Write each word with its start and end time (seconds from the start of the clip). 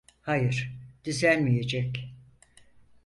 Hayır, 0.21 0.75
düzelmeyecek. 1.05 2.13